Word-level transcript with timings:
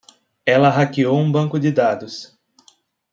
Ela 0.47 0.69
hackeou 0.71 1.15
um 1.19 1.31
banco 1.31 1.59
de 1.59 1.71
dados. 1.71 2.35